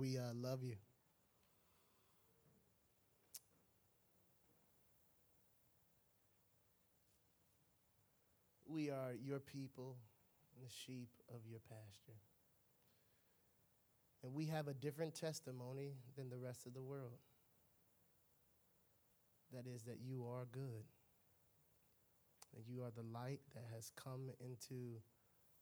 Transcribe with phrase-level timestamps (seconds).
[0.00, 0.76] we uh, love you.
[8.66, 9.96] We are your people
[10.62, 12.18] the sheep of your pasture.
[14.22, 17.18] And we have a different testimony than the rest of the world.
[19.52, 20.84] That is, that you are good.
[22.56, 25.02] And you are the light that has come into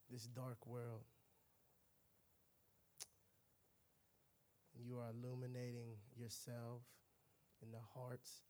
[0.08, 1.02] this dark world.
[4.78, 6.82] You are illuminating yourself
[7.62, 8.42] in the hearts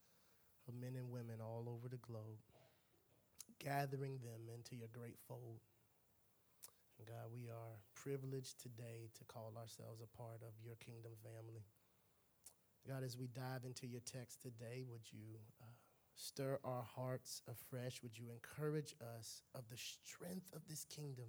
[0.68, 2.44] of men and women all over the globe,
[3.58, 5.60] gathering them into your great fold.
[6.98, 11.64] And God, we are privileged today to call ourselves a part of your kingdom family.
[12.86, 15.66] God, as we dive into your text today, would you uh,
[16.16, 18.02] stir our hearts afresh?
[18.02, 21.26] Would you encourage us of the strength of this kingdom,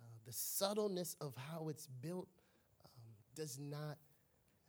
[0.00, 2.28] uh, the subtleness of how it's built?
[3.36, 3.98] Does not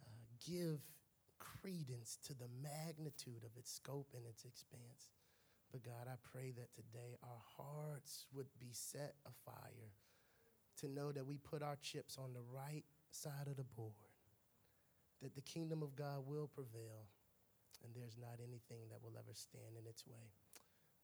[0.06, 0.10] uh,
[0.46, 0.80] give
[1.40, 5.10] credence to the magnitude of its scope and its expanse.
[5.72, 9.92] But God, I pray that today our hearts would be set afire
[10.82, 13.92] to know that we put our chips on the right side of the board,
[15.22, 17.10] that the kingdom of God will prevail,
[17.84, 20.32] and there's not anything that will ever stand in its way.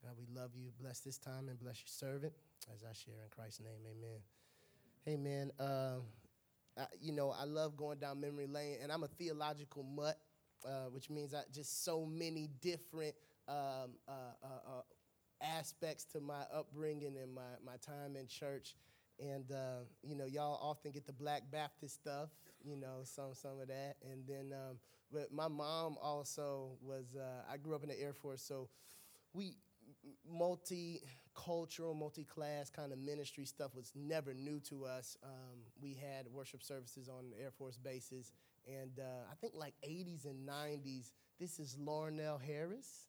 [0.03, 0.71] God, we love you.
[0.79, 2.33] Bless this time and bless your servant
[2.73, 3.83] as I share in Christ's name.
[3.89, 5.23] Amen.
[5.23, 5.99] Man, uh,
[7.01, 10.17] You know, I love going down memory lane, and I'm a theological mutt,
[10.65, 13.15] uh, which means I just so many different
[13.47, 14.11] um, uh,
[14.43, 14.81] uh, uh,
[15.41, 18.75] aspects to my upbringing and my, my time in church.
[19.19, 22.29] And, uh, you know, y'all often get the Black Baptist stuff,
[22.63, 23.95] you know, some, some of that.
[24.09, 24.77] And then, um,
[25.11, 28.69] but my mom also was, uh, I grew up in the Air Force, so
[29.33, 29.57] we,
[31.33, 35.17] multicultural, multi-class kind of ministry stuff was never new to us.
[35.23, 38.31] Um, we had worship services on Air Force bases,
[38.67, 41.11] and uh, I think like 80s and 90s.
[41.39, 43.07] This is Larnelle Harris.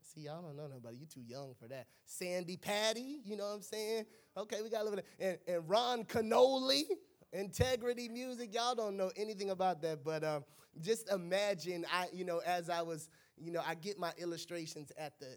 [0.00, 0.96] See, y'all don't know nobody.
[0.96, 1.86] You're too young for that.
[2.06, 4.06] Sandi Patty, you know what I'm saying?
[4.36, 5.06] Okay, we got a little bit.
[5.18, 6.84] And, and Ron Kenoly,
[7.32, 8.54] Integrity Music.
[8.54, 10.44] Y'all don't know anything about that, but um,
[10.80, 11.84] just imagine.
[11.92, 15.36] I, you know, as I was, you know, I get my illustrations at the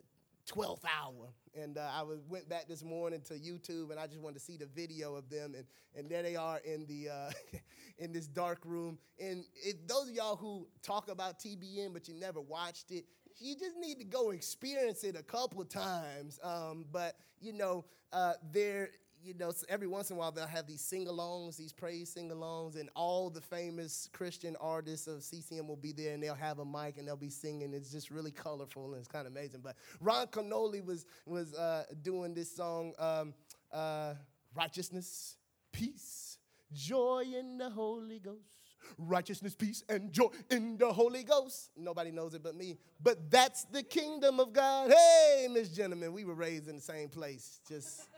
[0.52, 1.30] 12th hour.
[1.56, 4.40] And uh, I was, went back this morning to YouTube and I just wanted to
[4.40, 5.54] see the video of them.
[5.56, 7.32] And, and there they are in, the, uh,
[7.98, 8.98] in this dark room.
[9.20, 13.06] And if those of y'all who talk about TBN but you never watched it,
[13.40, 16.40] you just need to go experience it a couple of times.
[16.44, 18.90] Um, but, you know, uh, there,
[19.24, 22.90] you know, every once in a while they'll have these sing-alongs, these praise sing-alongs, and
[22.96, 26.98] all the famous Christian artists of CCM will be there, and they'll have a mic
[26.98, 27.74] and they'll be singing.
[27.74, 29.62] It's just really colorful and it's kind of amazing.
[29.64, 33.34] But Ron Kenoly was was uh, doing this song, um,
[33.72, 34.16] uh,
[34.56, 35.38] "Righteousness,
[35.72, 36.38] Peace,
[36.74, 38.58] Joy in the Holy Ghost."
[38.98, 41.70] Righteousness, peace, and joy in the Holy Ghost.
[41.78, 42.78] Nobody knows it but me.
[43.02, 44.92] But that's the kingdom of God.
[44.92, 47.62] Hey, Miss Gentlemen, we were raised in the same place.
[47.70, 48.10] Just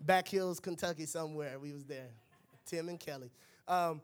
[0.00, 1.58] Back Hills, Kentucky, somewhere.
[1.58, 2.10] We was there.
[2.64, 3.30] Tim and Kelly.
[3.68, 4.00] Um,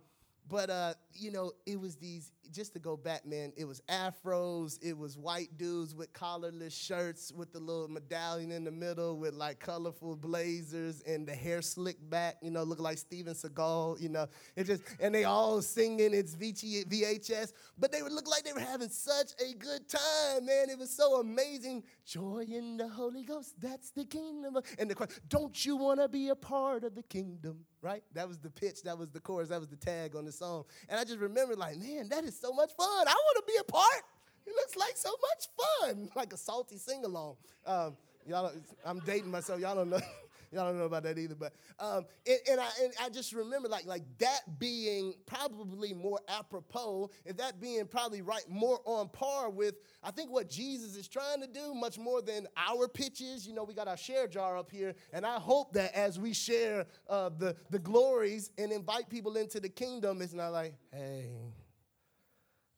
[0.49, 2.33] but uh, you know, it was these.
[2.51, 3.53] Just to go back, man.
[3.57, 4.79] It was afros.
[4.83, 9.35] It was white dudes with collarless shirts with the little medallion in the middle with
[9.35, 12.37] like colorful blazers and the hair slicked back.
[12.43, 14.01] You know, looking like Steven Seagal.
[14.01, 14.27] You know,
[14.57, 16.15] it just and they all singing.
[16.15, 20.71] It's VHS, but they would look like they were having such a good time, man.
[20.71, 21.85] It was so amazing.
[22.05, 23.55] Joy in the Holy Ghost.
[23.61, 24.59] That's the kingdom.
[24.79, 27.65] And the question, don't you want to be a part of the kingdom?
[27.83, 28.03] right?
[28.15, 30.65] That was the pitch, that was the chorus, that was the tag on the song.
[30.89, 33.09] And I just remember, like, man, that is so much fun.
[33.09, 34.03] I want to be a part.
[34.47, 37.37] It looks like so much fun, like a salty sing along.
[37.67, 38.53] Um, y'all,
[38.85, 39.61] I'm dating myself.
[39.61, 40.01] Y'all don't know.
[40.53, 43.69] Y'all don't know about that either, but um, and, and, I and I just remember
[43.71, 49.49] like like that being probably more apropos, and that being probably right more on par
[49.49, 53.47] with I think what Jesus is trying to do, much more than our pitches.
[53.47, 56.35] You know, we got our share jar up here, and I hope that as we
[56.35, 61.31] share uh, the the glories and invite people into the kingdom, it's not like, hey.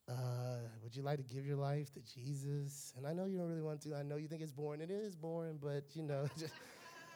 [0.09, 2.93] Uh, would you like to give your life to Jesus?
[2.97, 3.95] And I know you don't really want to.
[3.95, 4.81] I know you think it's boring.
[4.81, 6.53] It is boring, but you know, just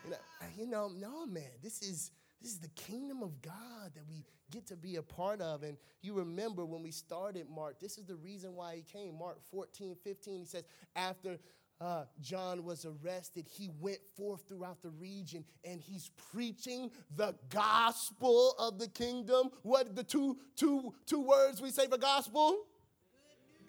[0.04, 0.16] you know,
[0.56, 4.66] you know, no, man, this is this is the kingdom of God that we get
[4.68, 5.62] to be a part of.
[5.62, 9.18] And you remember when we started Mark, this is the reason why he came.
[9.18, 10.64] Mark 14, 15, he says,
[10.94, 11.38] after
[11.80, 18.54] uh, John was arrested, he went forth throughout the region and he's preaching the gospel
[18.58, 19.50] of the kingdom.
[19.62, 22.56] What the two, two, two words we say for gospel?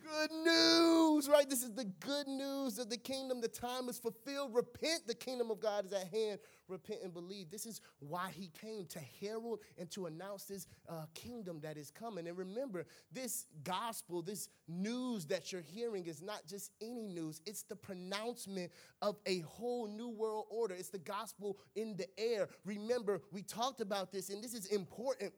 [0.09, 1.49] Good news, right?
[1.49, 3.41] This is the good news of the kingdom.
[3.41, 4.53] The time is fulfilled.
[4.53, 6.39] Repent, the kingdom of God is at hand.
[6.67, 7.49] Repent and believe.
[7.49, 11.91] This is why he came to herald and to announce this uh, kingdom that is
[11.91, 12.27] coming.
[12.27, 17.63] And remember, this gospel, this news that you're hearing is not just any news, it's
[17.63, 18.71] the pronouncement
[19.01, 20.73] of a whole new world order.
[20.73, 22.49] It's the gospel in the air.
[22.65, 25.33] Remember, we talked about this, and this is important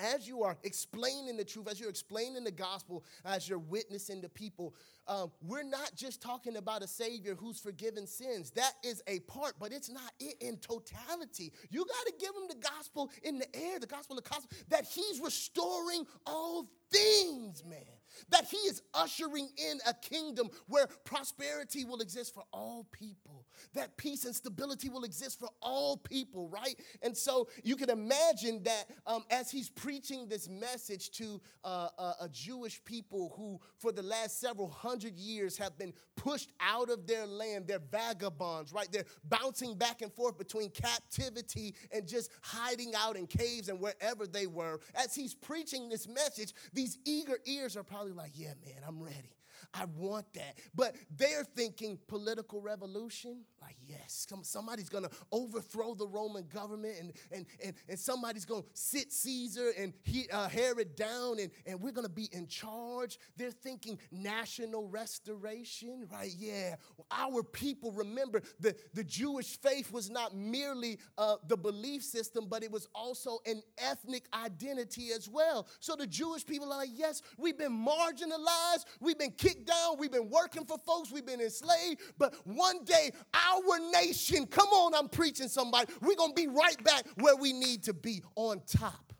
[0.00, 4.28] as you are explaining the truth, as you're explaining the gospel, as you're witnessing to
[4.28, 4.74] people,
[5.06, 8.50] um, we're not just talking about a Savior who's forgiven sins.
[8.52, 11.52] That is a part, but it's not it in totality.
[11.70, 14.50] You got to give them the gospel in the air, the gospel of the gospel,
[14.68, 17.99] that He's restoring all things, man
[18.30, 23.96] that he is ushering in a kingdom where prosperity will exist for all people, that
[23.96, 26.78] peace and stability will exist for all people, right?
[27.02, 32.14] And so you can imagine that um, as he's preaching this message to uh, a,
[32.22, 37.06] a Jewish people who, for the last several hundred years, have been pushed out of
[37.06, 38.90] their land, they're vagabonds, right?
[38.90, 44.26] They're bouncing back and forth between captivity and just hiding out in caves and wherever
[44.26, 44.80] they were.
[44.94, 49.36] As he's preaching this message, these eager ears are probably like, yeah, man, I'm ready.
[49.74, 50.58] I want that.
[50.74, 53.44] But they're thinking political revolution.
[53.62, 58.62] Like, yes, somebody's going to overthrow the Roman government and, and, and, and somebody's going
[58.62, 62.46] to sit Caesar and he, uh, Herod down and, and we're going to be in
[62.46, 63.18] charge.
[63.36, 66.32] They're thinking national restoration, right?
[66.38, 66.76] Yeah.
[67.10, 72.62] Our people, remember, the, the Jewish faith was not merely uh, the belief system, but
[72.62, 75.68] it was also an ethnic identity as well.
[75.80, 80.10] So the Jewish people are like, yes, we've been marginalized, we've been kicked down, we've
[80.12, 83.49] been working for folks, we've been enslaved, but one day our
[83.92, 87.84] nation, come on, I'm preaching somebody, we're going to be right back where we need
[87.84, 89.12] to be on top.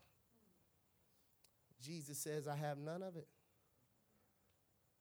[1.81, 3.27] Jesus says, I have none of it.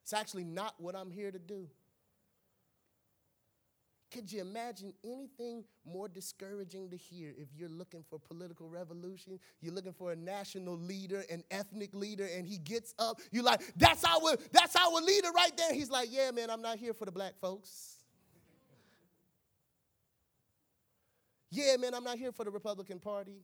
[0.03, 1.69] It's actually not what I'm here to do.
[4.11, 9.39] Could you imagine anything more discouraging to hear if you're looking for political revolution?
[9.61, 13.21] You're looking for a national leader, an ethnic leader, and he gets up.
[13.31, 15.73] You're like, that's our, that's our leader right there.
[15.73, 18.00] He's like, yeah, man, I'm not here for the black folks.
[21.51, 23.43] Yeah, man, I'm not here for the Republican Party.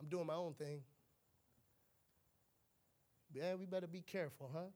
[0.00, 0.80] I'm doing my own thing.
[3.34, 4.70] Man, we better be careful, huh?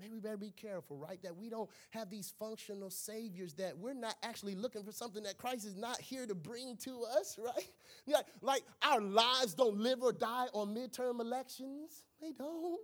[0.00, 1.22] Maybe we better be careful, right?
[1.22, 5.36] That we don't have these functional saviors, that we're not actually looking for something that
[5.36, 7.54] Christ is not here to bring to us, right?
[8.06, 12.04] Like, like our lives don't live or die on midterm elections.
[12.20, 12.80] They don't.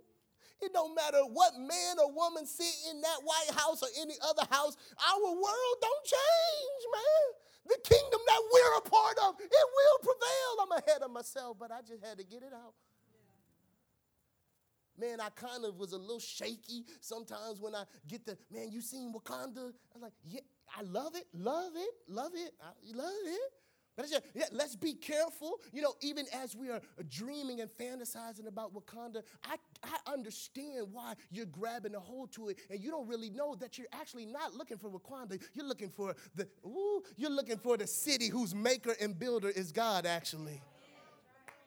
[0.61, 4.43] It don't matter what man or woman sit in that White House or any other
[4.49, 7.25] house, our world don't change, man.
[7.67, 10.51] The kingdom that we're a part of, it will prevail.
[10.63, 12.73] I'm ahead of myself, but I just had to get it out.
[14.99, 18.81] Man, I kind of was a little shaky sometimes when I get the, man, you
[18.81, 19.69] seen Wakanda?
[19.69, 20.41] I was like, yeah,
[20.75, 23.51] I love it, love it, love it, I love it.
[23.97, 24.05] But
[24.35, 25.59] yeah, let's be careful.
[25.73, 26.79] You know, even as we are
[27.09, 32.59] dreaming and fantasizing about Wakanda, I, I understand why you're grabbing a hold to it,
[32.69, 35.41] and you don't really know that you're actually not looking for Wakanda.
[35.55, 39.71] You're looking for the, ooh, you're looking for the city whose maker and builder is
[39.71, 40.61] God, actually.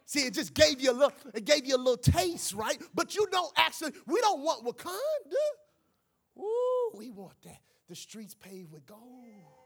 [0.07, 2.81] See, it just gave you a little, it gave you a little taste, right?
[2.95, 6.39] But you don't actually, we don't want Wakanda.
[6.39, 7.59] Ooh, we want that.
[7.89, 9.60] The streets paved with gold.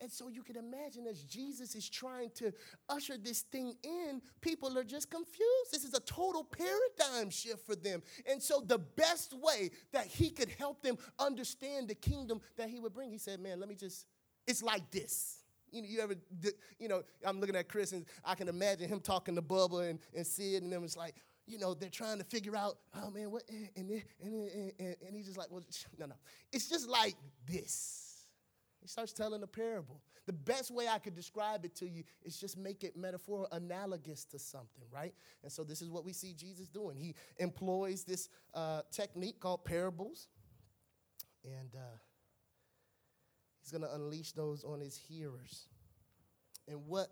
[0.00, 2.52] And so you can imagine as Jesus is trying to
[2.88, 5.72] usher this thing in, people are just confused.
[5.72, 8.02] This is a total paradigm shift for them.
[8.30, 12.78] And so the best way that he could help them understand the kingdom that he
[12.78, 14.06] would bring, he said, Man, let me just,
[14.46, 15.38] it's like this.
[15.72, 16.14] You know, you ever,
[16.78, 19.98] you know, I'm looking at Chris and I can imagine him talking to Bubba and,
[20.14, 21.14] and Sid, and then it's like,
[21.46, 25.16] you know, they're trying to figure out, oh man, what, and, and, and, and, and
[25.16, 25.62] he's just like, well,
[25.98, 26.14] no, no.
[26.52, 27.14] It's just like
[27.46, 28.05] this.
[28.86, 30.00] He starts telling a parable.
[30.26, 34.24] The best way I could describe it to you is just make it metaphor analogous
[34.26, 35.12] to something, right?
[35.42, 36.96] And so this is what we see Jesus doing.
[36.96, 40.28] He employs this uh, technique called parables,
[41.42, 41.98] and uh,
[43.60, 45.66] he's going to unleash those on his hearers.
[46.68, 47.08] And what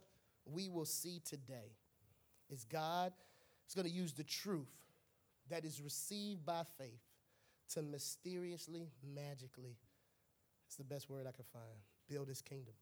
[0.47, 1.75] we will see today
[2.51, 3.13] is God
[3.67, 4.71] is going to use the truth
[5.51, 7.03] that is received by faith
[7.71, 9.77] to mysteriously, magically
[10.75, 11.79] it's the best word I could find.
[12.09, 12.75] Build his kingdom.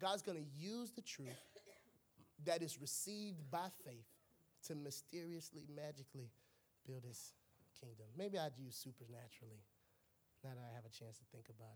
[0.00, 1.42] God's going to use the truth
[2.44, 4.06] that is received by faith
[4.68, 6.30] to mysteriously, magically
[6.86, 7.32] build his
[7.80, 8.06] kingdom.
[8.16, 9.64] Maybe I'd use supernaturally
[10.44, 11.74] now that I have a chance to think about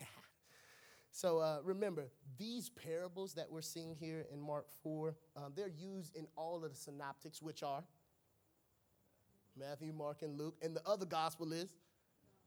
[0.00, 0.06] it.
[1.12, 6.16] so uh, remember, these parables that we're seeing here in Mark 4, um, they're used
[6.16, 7.84] in all of the synoptics, which are
[9.56, 10.56] Matthew, Mark, and Luke.
[10.62, 11.72] And the other gospel is?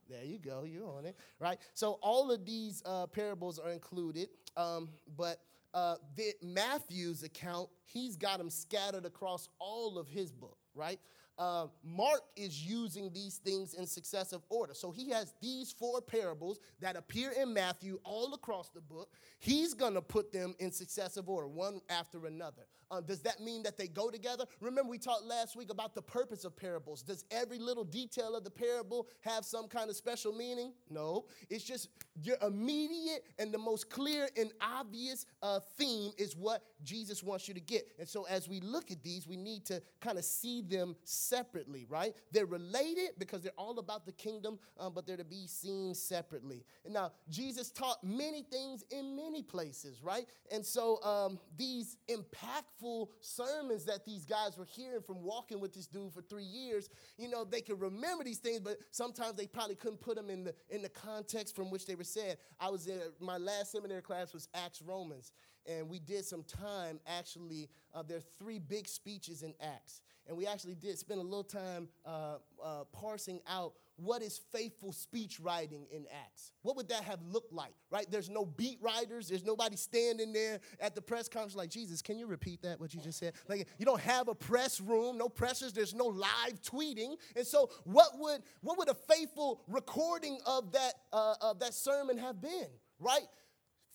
[0.08, 1.58] There you go, you're on it, right?
[1.74, 5.40] So all of these uh, parables are included, um, but
[5.74, 10.98] uh, the, Matthew's account, he's got them scattered across all of his book, right?
[11.38, 14.72] Uh, Mark is using these things in successive order.
[14.72, 19.10] So he has these four parables that appear in Matthew all across the book.
[19.38, 22.62] He's going to put them in successive order, one after another.
[22.90, 24.44] Uh, does that mean that they go together?
[24.60, 27.02] Remember, we talked last week about the purpose of parables.
[27.02, 30.72] Does every little detail of the parable have some kind of special meaning?
[30.90, 31.26] No.
[31.50, 31.88] It's just
[32.22, 37.54] your immediate and the most clear and obvious uh, theme is what Jesus wants you
[37.54, 37.88] to get.
[37.98, 41.86] And so, as we look at these, we need to kind of see them separately,
[41.88, 42.14] right?
[42.32, 46.64] They're related because they're all about the kingdom, um, but they're to be seen separately.
[46.84, 50.26] And now, Jesus taught many things in many places, right?
[50.52, 55.74] And so, um, these impactful impactful sermons that these guys were hearing from walking with
[55.74, 59.46] this dude for three years, you know, they could remember these things, but sometimes they
[59.46, 62.38] probably couldn't put them in the in the context from which they were said.
[62.60, 65.32] I was in my last seminary class was Acts Romans,
[65.66, 67.68] and we did some time actually.
[67.94, 71.44] Uh, there are three big speeches in Acts, and we actually did spend a little
[71.44, 76.52] time uh, uh, parsing out what is faithful speech writing in Acts?
[76.62, 78.06] What would that have looked like, right?
[78.10, 82.18] There's no beat writers, there's nobody standing there at the press conference like, Jesus, can
[82.18, 83.32] you repeat that, what you just said?
[83.48, 87.16] Like, you don't have a press room, no pressers, there's no live tweeting.
[87.34, 92.18] And so, what would, what would a faithful recording of that, uh, of that sermon
[92.18, 93.26] have been, right?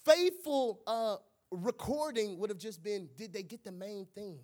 [0.03, 1.17] Faithful uh,
[1.51, 4.39] recording would have just been, did they get the main thing?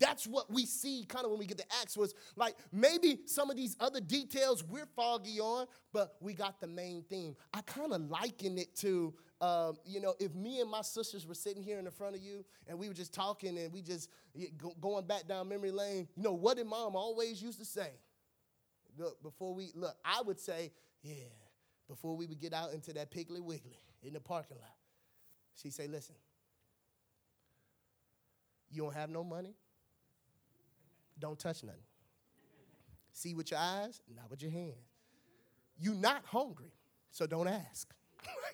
[0.00, 3.50] That's what we see kind of when we get to Acts was like maybe some
[3.50, 7.36] of these other details we're foggy on, but we got the main theme.
[7.52, 11.34] I kind of liken it to, um, you know, if me and my sisters were
[11.34, 14.08] sitting here in the front of you and we were just talking and we just
[14.80, 17.90] going back down memory lane, you know, what did mom always used to say?
[18.98, 21.14] Look, before we, look, I would say, yeah,
[21.88, 24.76] before we would get out into that Piggly Wiggly in the parking lot,
[25.60, 26.14] she'd say, listen,
[28.70, 29.54] you don't have no money?
[31.20, 31.80] Don't touch nothing.
[33.12, 34.74] See with your eyes, not with your hands.
[35.78, 36.72] You not hungry,
[37.10, 37.92] so don't ask.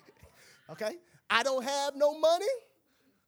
[0.69, 0.95] okay?
[1.29, 2.45] I don't have no money,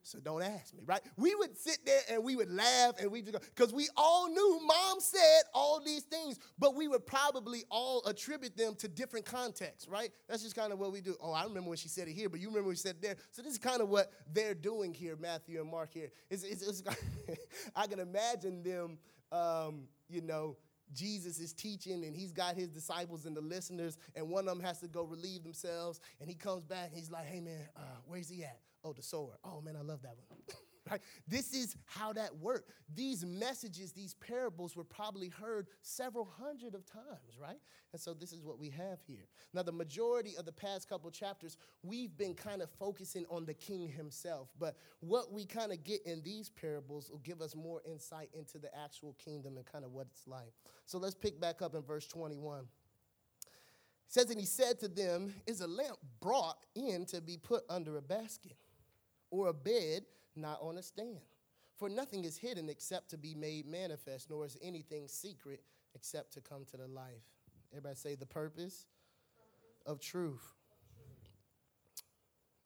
[0.04, 1.02] so don't ask me, right?
[1.18, 4.30] We would sit there and we would laugh and we just go, because we all
[4.30, 9.26] knew mom said all these things, but we would probably all attribute them to different
[9.26, 10.10] contexts, right?
[10.28, 11.16] That's just kind of what we do.
[11.22, 13.02] Oh, I remember when she said it here, but you remember when she said it
[13.02, 13.16] there.
[13.32, 16.10] So this is kind of what they're doing here, Matthew and Mark here.
[16.30, 16.84] It's, it's, it's
[17.76, 18.98] I can imagine them
[19.32, 20.58] um, you know,
[20.94, 24.66] Jesus is teaching and he's got his disciples and the listeners, and one of them
[24.66, 26.00] has to go relieve themselves.
[26.20, 28.60] And he comes back and he's like, hey man, uh, where's he at?
[28.84, 29.38] Oh, the sower.
[29.44, 30.40] Oh man, I love that one.
[30.92, 31.02] right?
[31.28, 32.72] This is how that worked.
[32.94, 37.60] These messages, these parables were probably heard several hundred of times, right?
[37.92, 39.28] And so this is what we have here.
[39.54, 43.54] Now, the majority of the past couple chapters, we've been kind of focusing on the
[43.54, 44.50] king himself.
[44.60, 48.58] But what we kind of get in these parables will give us more insight into
[48.58, 50.54] the actual kingdom and kind of what it's like.
[50.86, 52.62] So let's pick back up in verse 21.
[52.62, 52.66] It
[54.08, 57.98] says, And he said to them, Is a lamp brought in to be put under
[57.98, 58.58] a basket
[59.32, 60.04] or a bed?
[60.40, 61.20] Not on a stand.
[61.78, 65.62] For nothing is hidden except to be made manifest, nor is anything secret
[65.96, 67.24] except to come to the life.
[67.72, 68.86] Everybody say the purpose
[69.86, 70.44] of truth.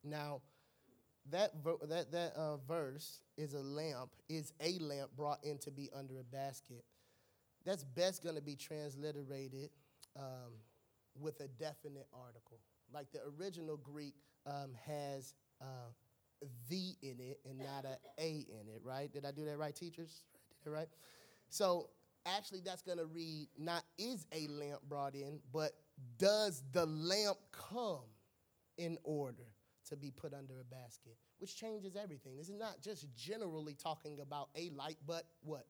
[0.02, 0.40] Now,
[1.30, 1.52] that
[1.88, 6.18] that that uh, verse is a lamp, is a lamp brought in to be under
[6.18, 6.84] a basket.
[7.64, 9.70] That's best going to be transliterated
[10.18, 10.52] um,
[11.18, 12.58] with a definite article.
[12.92, 14.14] Like the original Greek
[14.46, 15.92] um, has uh,
[16.68, 19.12] the in it and not a a in it, right?
[19.12, 20.22] Did I do that right, teachers?
[20.62, 20.88] Did I right?
[21.48, 21.88] So
[22.26, 25.72] actually, that's going to read not is a lamp brought in, but
[26.18, 28.04] does the lamp come
[28.78, 29.44] in order
[29.88, 32.36] to be put under a basket, which changes everything.
[32.36, 35.66] This is not just generally talking about a light, but what?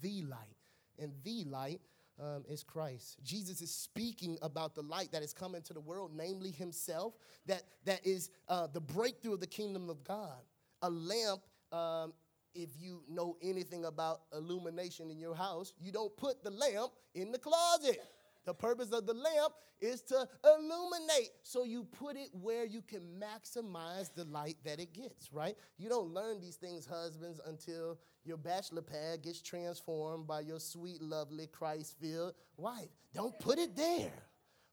[0.00, 0.56] The light.
[0.98, 1.80] And the light
[2.20, 3.18] um, is Christ.
[3.22, 7.14] Jesus is speaking about the light that is coming to the world, namely Himself,
[7.46, 10.40] that, that is uh, the breakthrough of the kingdom of God.
[10.82, 11.42] A lamp,
[11.72, 12.12] um,
[12.54, 17.32] if you know anything about illumination in your house, you don't put the lamp in
[17.32, 18.00] the closet.
[18.44, 21.30] The purpose of the lamp is to illuminate.
[21.42, 25.56] So you put it where you can maximize the light that it gets, right?
[25.78, 31.02] You don't learn these things, husbands, until your bachelor pad gets transformed by your sweet,
[31.02, 32.88] lovely, Christ filled wife.
[33.14, 34.12] Don't put it there.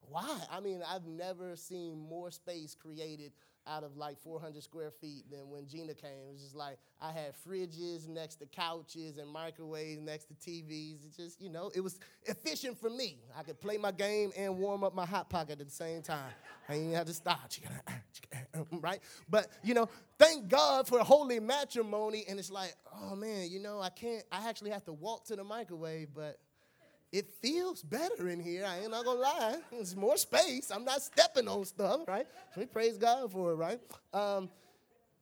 [0.01, 0.39] Why?
[0.51, 3.32] I mean, I've never seen more space created
[3.69, 5.25] out of like 400 square feet.
[5.31, 9.29] Then when Gina came, it was just like I had fridges next to couches and
[9.29, 11.05] microwaves next to TVs.
[11.05, 13.17] It just, you know, it was efficient for me.
[13.38, 16.31] I could play my game and warm up my hot pocket at the same time.
[16.67, 18.99] I didn't have to stop, uh, uh, um, um, right?
[19.29, 22.25] But, you know, thank God for holy matrimony.
[22.27, 25.35] And it's like, oh man, you know, I can't, I actually have to walk to
[25.35, 26.38] the microwave, but
[27.12, 28.66] it feels better in here.
[28.66, 29.58] I ain't not gonna lie.
[29.72, 30.72] There's more space.
[30.72, 32.28] I'm not stepping on stuff, right?
[32.54, 33.80] So we praise God for it, right?
[34.13, 34.50] Um,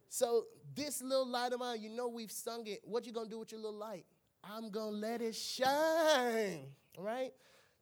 [0.09, 2.81] so this little light of mine, you know we've sung it.
[2.83, 4.05] What you gonna do with your little light?
[4.43, 6.67] I'm gonna let it shine,
[6.97, 7.31] right?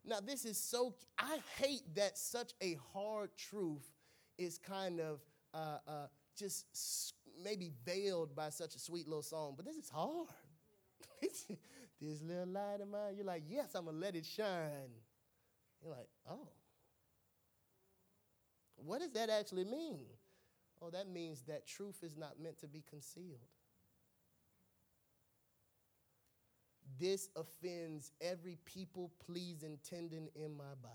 [0.04, 0.94] Now this is so.
[1.18, 3.90] I hate that such a hard truth
[4.38, 5.20] is kind of
[5.54, 6.08] uh, uh,
[6.38, 10.28] just maybe veiled by such a sweet little song, but this is hard.
[12.02, 13.14] this little light of mine.
[13.16, 14.92] You're like, yes, I'm going to let it shine.
[15.82, 16.50] You're like, oh.
[18.78, 20.06] What does that actually mean?
[20.82, 23.40] Oh, that means that truth is not meant to be concealed.
[27.00, 30.94] This offends every people pleasing tendon in my body.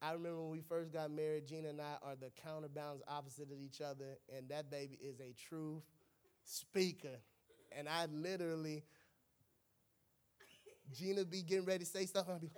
[0.00, 3.60] I remember when we first got married, Gina and I are the counterbalance opposite of
[3.60, 5.82] each other, and that baby is a truth
[6.44, 7.18] speaker
[7.76, 8.84] and I literally,
[10.92, 12.50] Gina be getting ready to say stuff, and I'd be,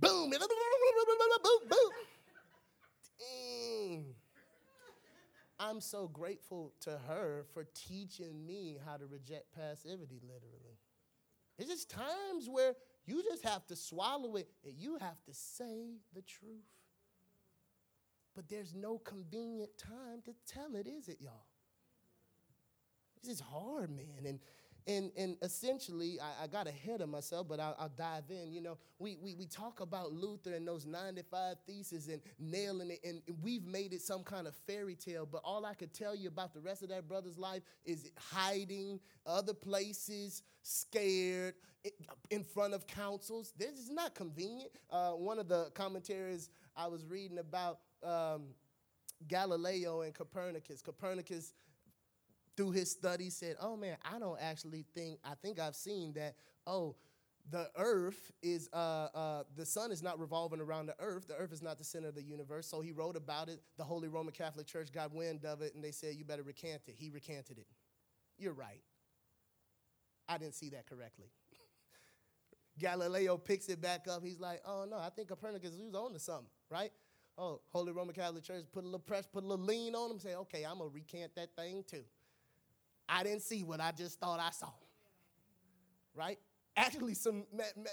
[0.00, 1.90] boom, boom, boom.
[3.18, 4.14] Dang.
[5.58, 10.78] I'm so grateful to her for teaching me how to reject passivity, literally.
[11.58, 15.98] It's just times where you just have to swallow it and you have to say
[16.14, 16.64] the truth.
[18.34, 21.46] But there's no convenient time to tell it, is it, y'all?
[23.22, 24.26] This is hard, man.
[24.26, 24.40] And
[24.86, 28.52] and, and essentially, I, I got ahead of myself, but I'll, I'll, dive in.
[28.52, 33.00] You know, we, we, we talk about Luther and those 95 theses and nailing it,
[33.04, 35.28] and we've made it some kind of fairy tale.
[35.30, 39.00] But all I could tell you about the rest of that brother's life is hiding,
[39.26, 41.54] other places, scared,
[42.30, 43.52] in front of councils.
[43.56, 44.70] This is not convenient.
[44.90, 48.54] Uh, one of the commentaries I was reading about um,
[49.28, 50.82] Galileo and Copernicus.
[50.82, 51.52] Copernicus,
[52.56, 56.36] through his study, said, Oh man, I don't actually think, I think I've seen that,
[56.66, 56.96] oh,
[57.50, 61.26] the earth is, uh, uh, the sun is not revolving around the earth.
[61.26, 62.66] The earth is not the center of the universe.
[62.66, 63.60] So he wrote about it.
[63.76, 66.82] The Holy Roman Catholic Church got wind of it and they said, You better recant
[66.86, 66.94] it.
[66.98, 67.66] He recanted it.
[68.38, 68.82] You're right.
[70.28, 71.26] I didn't see that correctly.
[72.78, 74.22] Galileo picks it back up.
[74.24, 76.92] He's like, Oh no, I think Copernicus was on to something, right?
[77.38, 80.18] Oh, Holy Roman Catholic Church put a little press, put a little lean on them,
[80.18, 82.04] say, okay, I'm gonna recant that thing too.
[83.08, 84.70] I didn't see what I just thought I saw.
[86.14, 86.38] Right?
[86.76, 87.44] Actually, some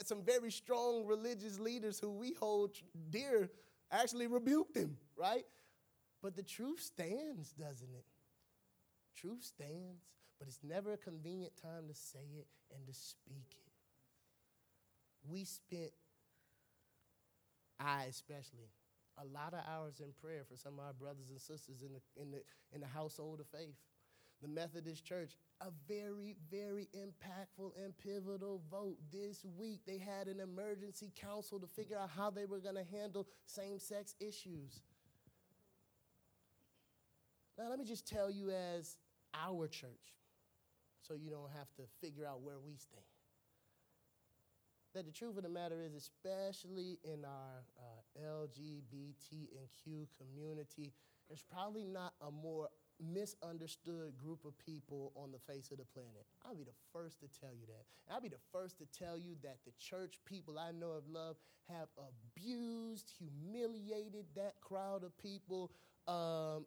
[0.05, 2.75] some very strong religious leaders who we hold
[3.09, 3.49] dear
[3.91, 5.45] actually rebuked him, right?
[6.21, 8.05] But the truth stands, doesn't it?
[9.15, 10.03] Truth stands,
[10.39, 13.71] but it's never a convenient time to say it and to speak it.
[15.29, 15.91] We spent,
[17.79, 18.69] I especially,
[19.17, 22.21] a lot of hours in prayer for some of our brothers and sisters in the,
[22.21, 22.41] in the,
[22.73, 23.75] in the household of faith.
[24.41, 29.81] The Methodist Church, a very, very impactful and pivotal vote this week.
[29.87, 33.79] They had an emergency council to figure out how they were going to handle same
[33.79, 34.81] sex issues.
[37.57, 38.97] Now, let me just tell you, as
[39.33, 39.89] our church,
[41.01, 43.01] so you don't have to figure out where we stand
[44.97, 50.91] that the truth of the matter is, especially in our uh, LGBT and Q community,
[51.29, 56.25] there's probably not a more misunderstood group of people on the face of the planet.
[56.43, 58.11] I'll be the first to tell you that.
[58.11, 61.35] I'll be the first to tell you that the church people I know of love
[61.69, 61.89] have
[62.35, 65.69] abused, humiliated that crowd of people,
[66.07, 66.65] um,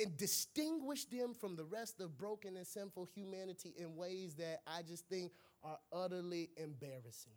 [0.00, 4.82] and distinguished them from the rest of broken and sinful humanity in ways that I
[4.82, 5.32] just think
[5.64, 7.32] are utterly embarrassing.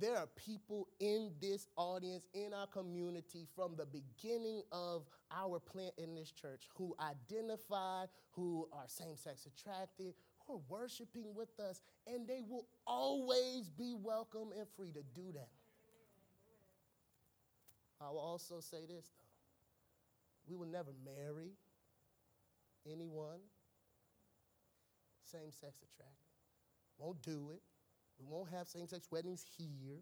[0.00, 5.94] There are people in this audience, in our community, from the beginning of our plant
[5.98, 10.14] in this church who identify, who are same sex attracted,
[10.46, 15.30] who are worshiping with us, and they will always be welcome and free to do
[15.32, 15.50] that.
[18.00, 19.24] I will also say this, though.
[20.48, 21.52] We will never marry
[22.90, 23.38] anyone
[25.34, 26.30] same sex attracted.
[26.98, 27.62] Won't do it.
[28.18, 29.98] We won't have same sex weddings here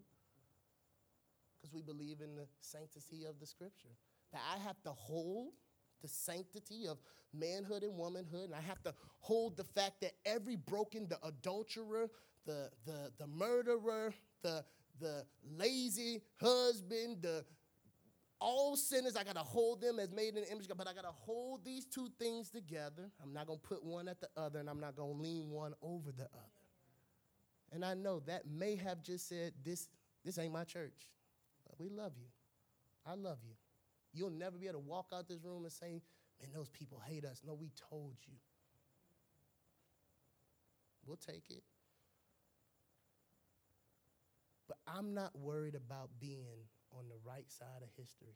[1.55, 3.95] because we believe in the sanctity of the scripture.
[4.31, 5.53] That I have to hold
[6.01, 6.97] the sanctity of
[7.33, 12.09] manhood and womanhood, and I have to hold the fact that every broken, the adulterer,
[12.45, 14.63] the, the, the murderer, the,
[14.99, 15.25] the
[15.57, 17.45] lazy husband, the
[18.43, 20.87] all sinners, I got to hold them as made in the image of God, but
[20.87, 23.09] I got to hold these two things together.
[23.23, 25.49] I'm not going to put one at the other, and I'm not going to lean
[25.49, 26.61] one over the other.
[27.71, 29.87] And I know that may have just said, this,
[30.25, 31.07] this ain't my church.
[31.65, 32.27] But we love you.
[33.05, 33.53] I love you.
[34.13, 36.01] You'll never be able to walk out this room and say,
[36.41, 37.41] man, those people hate us.
[37.47, 38.33] No, we told you.
[41.05, 41.63] We'll take it.
[44.67, 48.35] But I'm not worried about being on the right side of history.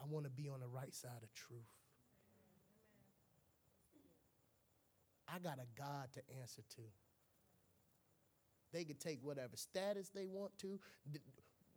[0.00, 1.60] I want to be on the right side of truth.
[5.32, 6.82] I got a God to answer to.
[8.72, 10.78] They could take whatever status they want to.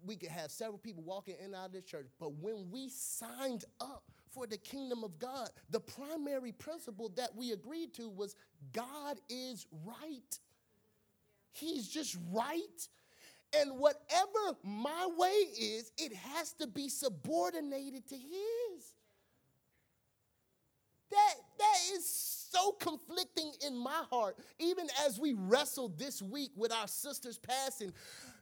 [0.05, 2.07] We could have several people walking in and out of this church.
[2.19, 7.51] But when we signed up for the kingdom of God, the primary principle that we
[7.51, 8.35] agreed to was
[8.73, 10.39] God is right.
[11.51, 12.87] He's just right.
[13.59, 18.93] And whatever my way is, it has to be subordinated to his.
[21.11, 22.05] That, that is
[22.51, 24.37] so conflicting in my heart.
[24.59, 27.91] Even as we wrestled this week with our sister's passing,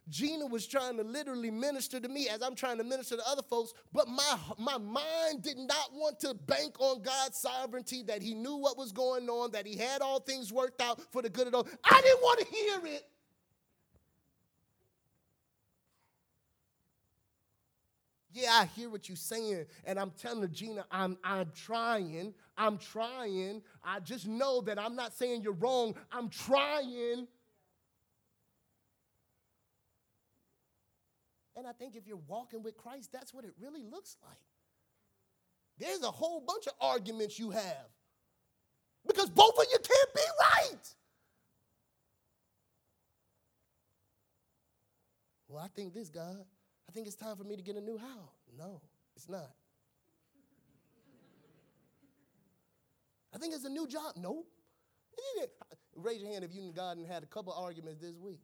[0.08, 3.42] Gina was trying to literally minister to me as I'm trying to minister to other
[3.42, 8.34] folks, but my, my mind did not want to bank on God's sovereignty, that He
[8.34, 11.46] knew what was going on, that He had all things worked out for the good
[11.46, 11.68] of those.
[11.84, 13.04] I didn't want to hear it.
[18.32, 19.66] Yeah, I hear what you're saying.
[19.84, 22.32] And I'm telling Gina, I'm, I'm trying.
[22.56, 23.62] I'm trying.
[23.82, 25.96] I just know that I'm not saying you're wrong.
[26.12, 27.26] I'm trying.
[31.56, 34.38] And I think if you're walking with Christ, that's what it really looks like.
[35.78, 37.88] There's a whole bunch of arguments you have
[39.06, 40.94] because both of you can't be right.
[45.48, 46.44] Well, I think this, God.
[46.90, 48.34] I think it's time for me to get a new house.
[48.58, 48.80] No,
[49.14, 49.52] it's not.
[53.32, 54.14] I think it's a new job.
[54.16, 54.48] Nope.
[55.94, 58.40] Raise your hand if you and God had a couple arguments this week.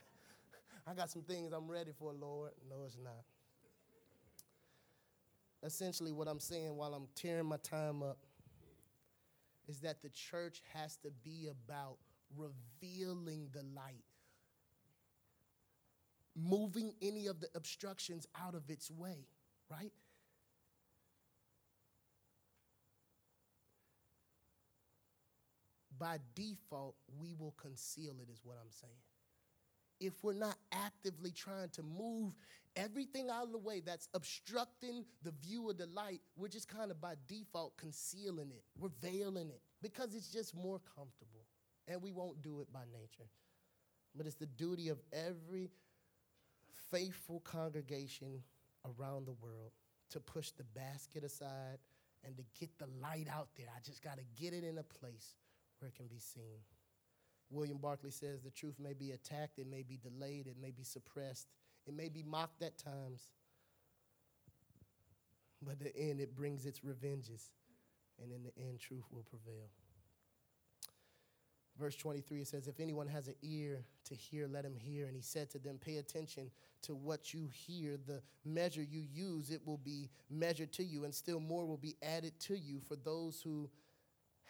[0.86, 2.52] I got some things I'm ready for, Lord.
[2.70, 3.24] No, it's not.
[5.62, 8.16] Essentially, what I'm saying while I'm tearing my time up
[9.68, 11.98] is that the church has to be about
[12.34, 14.04] revealing the light
[16.36, 19.26] moving any of the obstructions out of its way,
[19.70, 19.92] right?
[25.98, 28.92] By default, we will conceal it, is what I'm saying.
[30.00, 32.34] If we're not actively trying to move
[32.74, 36.90] everything out of the way that's obstructing the view of the light, we're just kind
[36.90, 38.62] of by default concealing it.
[38.78, 41.44] We're veiling it because it's just more comfortable.
[41.86, 43.28] And we won't do it by nature.
[44.16, 45.70] But it's the duty of every
[46.90, 48.42] faithful congregation
[48.84, 49.72] around the world
[50.10, 51.78] to push the basket aside
[52.24, 53.66] and to get the light out there.
[53.74, 55.34] I just got to get it in a place
[55.78, 56.60] where it can be seen.
[57.50, 60.84] William Barclay says the truth may be attacked, it may be delayed, it may be
[60.84, 61.48] suppressed,
[61.86, 63.32] it may be mocked at times.
[65.62, 67.50] But in the end, it brings its revenges.
[68.22, 69.68] And in the end, truth will prevail.
[71.80, 75.06] Verse 23, it says, If anyone has an ear to hear, let him hear.
[75.06, 76.50] And he said to them, Pay attention
[76.82, 77.98] to what you hear.
[78.06, 81.96] The measure you use, it will be measured to you, and still more will be
[82.02, 82.80] added to you.
[82.86, 83.70] For those who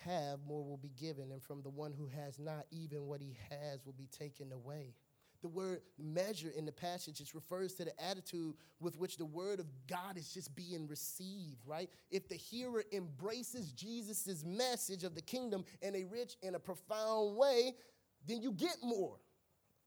[0.05, 1.31] have, more will be given.
[1.31, 4.95] And from the one who has not, even what he has will be taken away.
[5.43, 9.59] The word measure in the passage it refers to the attitude with which the word
[9.59, 11.89] of God is just being received, right?
[12.11, 17.37] If the hearer embraces Jesus' message of the kingdom in a rich and a profound
[17.37, 17.75] way,
[18.27, 19.17] then you get more.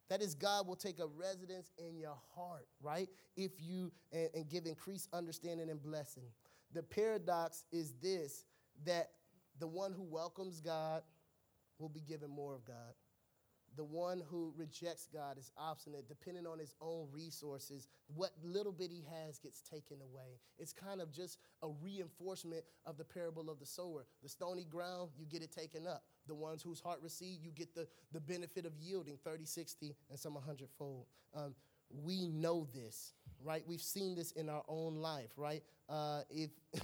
[0.10, 3.10] That is, God will take a residence in your heart, right?
[3.36, 6.26] If you and, and give increased understanding and blessing.
[6.74, 8.46] The paradox is this
[8.86, 9.12] that
[9.60, 11.04] the one who welcomes God
[11.78, 12.94] will be given more of God
[13.76, 17.88] the one who rejects God is obstinate, depending on his own resources.
[18.16, 20.40] What little bit he has gets taken away.
[20.58, 24.06] It's kind of just a reinforcement of the parable of the sower.
[24.22, 26.04] The stony ground, you get it taken up.
[26.28, 30.20] The ones whose heart receive, you get the, the benefit of yielding 30, 60, and
[30.20, 31.06] some 100 fold.
[31.36, 31.56] Um,
[31.90, 33.64] we know this, right?
[33.68, 35.64] We've seen this in our own life, right?
[35.90, 36.50] Uh, if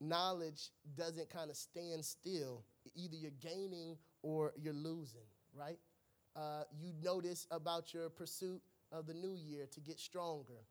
[0.00, 5.78] knowledge doesn't kind of stand still, either you're gaining or you're losing, right?
[6.34, 8.60] Uh, you notice about your pursuit
[8.90, 10.66] of the new year to get stronger.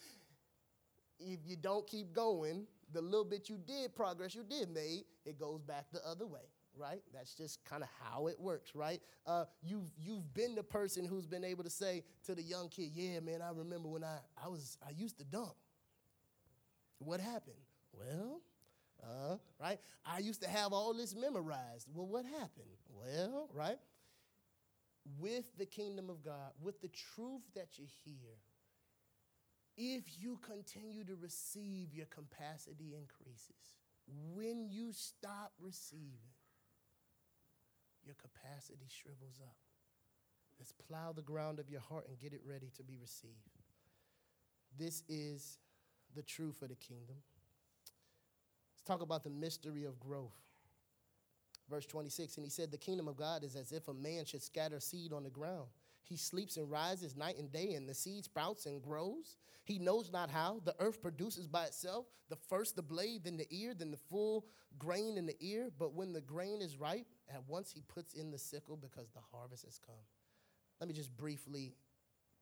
[1.18, 5.38] if you don't keep going, the little bit you did progress you did make, it
[5.38, 6.40] goes back the other way,
[6.76, 7.02] right?
[7.12, 9.00] That's just kind of how it works, right?
[9.26, 12.90] Uh, you've, you've been the person who's been able to say to the young kid,
[12.94, 15.54] yeah, man, I remember when I, I was, I used to dunk.
[16.98, 17.56] What happened?
[17.92, 18.40] Well,
[19.04, 19.78] uh, right?
[20.04, 21.88] I used to have all this memorized.
[21.92, 22.78] Well, what happened?
[22.88, 23.78] Well, right?
[25.18, 28.38] With the kingdom of God, with the truth that you hear,
[29.76, 33.76] if you continue to receive, your capacity increases.
[34.34, 36.32] When you stop receiving,
[38.04, 39.56] your capacity shrivels up.
[40.58, 43.34] Let's plow the ground of your heart and get it ready to be received.
[44.78, 45.58] This is
[46.14, 47.16] the truth of the kingdom.
[48.84, 50.36] Talk about the mystery of growth.
[51.70, 54.42] Verse 26, and he said, The kingdom of God is as if a man should
[54.42, 55.68] scatter seed on the ground.
[56.02, 59.36] He sleeps and rises night and day, and the seed sprouts and grows.
[59.64, 60.60] He knows not how.
[60.64, 64.44] The earth produces by itself the first the blade, then the ear, then the full
[64.78, 65.70] grain in the ear.
[65.78, 69.20] But when the grain is ripe, at once he puts in the sickle because the
[69.32, 69.94] harvest has come.
[70.80, 71.74] Let me just briefly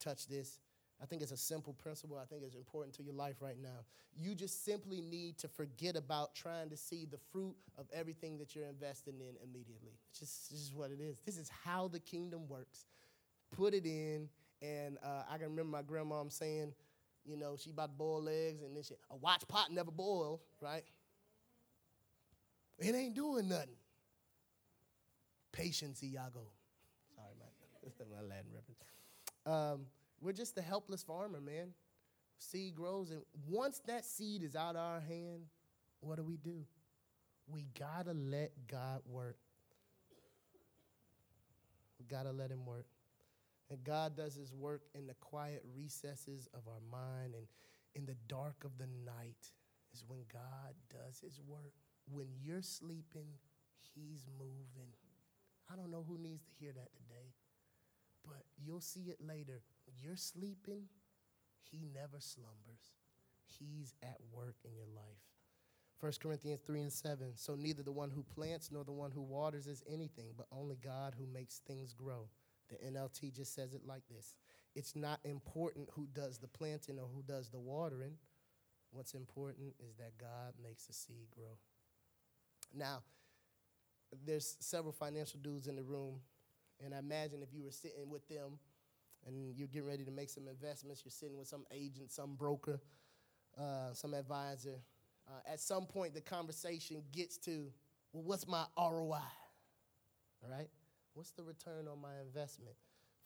[0.01, 0.59] touch this.
[1.03, 2.17] I think it's a simple principle.
[2.17, 3.85] I think it's important to your life right now.
[4.17, 8.55] You just simply need to forget about trying to see the fruit of everything that
[8.55, 9.99] you're investing in immediately.
[10.11, 11.19] It's just, this is what it is.
[11.27, 12.87] This is how the kingdom works.
[13.51, 14.29] Put it in,
[14.63, 16.73] and uh, I can remember my grandmom saying,
[17.25, 20.41] you know, she about to boil eggs, and then she, a watch pot never boil,
[20.61, 20.85] right?
[22.79, 23.77] It ain't doing nothing.
[25.51, 26.47] Patience, Iago.
[27.15, 28.79] Sorry, my, my Latin reference.
[29.45, 29.87] Um,
[30.23, 31.75] we're just the helpless farmer, man.
[32.39, 35.43] Seed grows, and once that seed is out of our hand,
[36.01, 36.65] what do we do?
[37.47, 39.37] We gotta let God work.
[41.99, 42.87] We gotta let Him work.
[43.71, 47.47] And God does His work in the quiet recesses of our mind and
[47.95, 49.51] in the dark of the night
[49.93, 51.73] is when God does His work.
[52.11, 53.29] When you're sleeping,
[53.95, 54.93] He's moving.
[55.71, 57.33] I don't know who needs to hear that today,
[58.27, 59.63] but you'll see it later.
[60.01, 60.85] You're sleeping,
[61.71, 62.93] He never slumbers.
[63.45, 65.23] He's at work in your life.
[66.01, 67.33] 1 Corinthians 3 and 7.
[67.37, 70.77] So neither the one who plants nor the one who waters is anything, but only
[70.83, 72.29] God who makes things grow.
[72.71, 74.35] The NLT just says it like this
[74.75, 78.15] It's not important who does the planting or who does the watering.
[78.91, 81.57] What's important is that God makes the seed grow.
[82.75, 83.03] Now,
[84.27, 86.21] there's several financial dudes in the room,
[86.85, 88.59] and I imagine if you were sitting with them
[89.27, 92.81] and you're getting ready to make some investments, you're sitting with some agent, some broker,
[93.59, 94.81] uh, some advisor.
[95.29, 97.71] Uh, at some point, the conversation gets to,
[98.13, 99.21] well, what's my ROI?
[100.43, 100.69] All right?
[101.15, 102.75] What's the return on my investment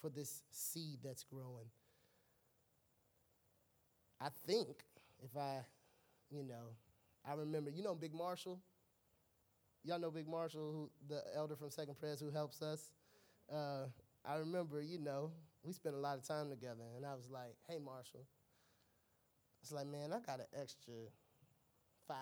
[0.01, 1.67] for this seed that's growing?
[4.21, 4.85] I think
[5.23, 5.61] if I,
[6.31, 6.75] you know,
[7.29, 8.61] I remember, you know, Big Marshall?
[9.85, 12.93] Y'all know Big Marshall, who, the elder from Second Press, who helps us?
[13.53, 13.85] Uh,
[14.25, 15.31] I remember, you know,
[15.67, 18.27] we spent a lot of time together, and I was like, hey, Marshall.
[19.63, 20.95] It's like, man, I got an extra
[22.09, 22.15] $500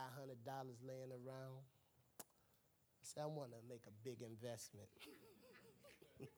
[0.82, 1.60] laying around.
[2.20, 4.88] I said, I want to make a big investment.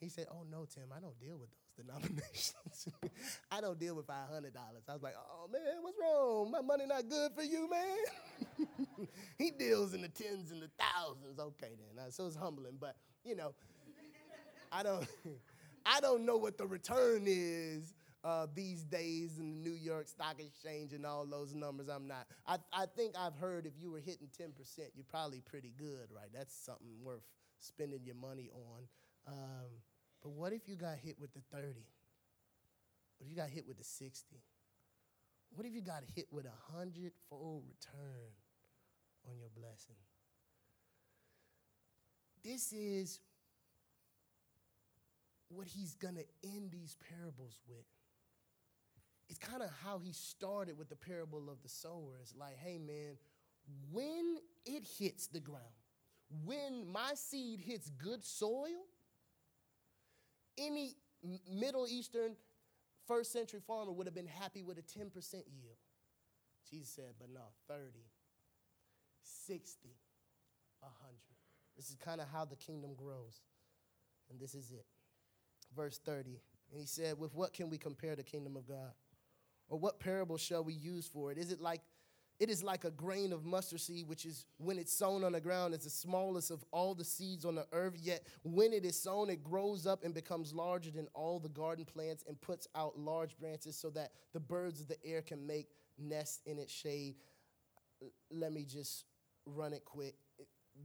[0.00, 2.88] he said, Oh, no, Tim, I don't deal with those denominations.
[3.50, 4.12] I don't deal with $500.
[4.88, 6.52] I was like, Oh, man, what's wrong?
[6.52, 9.08] My money not good for you, man?
[9.38, 11.40] he deals in the tens and the thousands.
[11.40, 12.12] Okay, then.
[12.12, 13.52] So it's humbling, but, you know,
[14.70, 15.08] I don't,
[15.86, 17.94] I don't know what the return is
[18.24, 21.88] uh, these days in the New York Stock Exchange and all those numbers.
[21.88, 22.26] I'm not.
[22.46, 24.50] I, I think I've heard if you were hitting 10%,
[24.94, 26.28] you're probably pretty good, right?
[26.32, 27.22] That's something worth
[27.60, 28.82] spending your money on.
[29.26, 29.70] Um,
[30.22, 31.66] but what if you got hit with the 30?
[33.18, 34.36] What if you got hit with the 60?
[35.50, 38.32] What if you got hit with a hundredfold return
[39.28, 39.96] on your blessing?
[42.42, 43.20] This is
[45.48, 47.84] what he's going to end these parables with.
[49.28, 52.18] It's kind of how he started with the parable of the sower.
[52.20, 53.16] It's like, hey, man,
[53.90, 55.62] when it hits the ground,
[56.44, 58.86] when my seed hits good soil,
[60.58, 60.96] any
[61.50, 62.36] Middle Eastern
[63.06, 65.76] first century farmer would have been happy with a 10% yield.
[66.70, 67.82] Jesus said, but no, 30,
[69.22, 69.88] 60,
[70.80, 71.14] 100.
[71.76, 73.40] This is kind of how the kingdom grows.
[74.30, 74.86] And this is it.
[75.74, 76.40] Verse 30.
[76.70, 78.92] And he said, With what can we compare the kingdom of God?
[79.68, 81.38] Or what parable shall we use for it?
[81.38, 81.80] Is it like
[82.40, 85.40] it is like a grain of mustard seed, which is when it's sown on the
[85.40, 87.94] ground, is the smallest of all the seeds on the earth.
[88.00, 91.84] Yet when it is sown, it grows up and becomes larger than all the garden
[91.84, 95.68] plants and puts out large branches so that the birds of the air can make
[95.96, 97.14] nests in its shade.
[98.32, 99.04] Let me just
[99.46, 100.16] run it quick.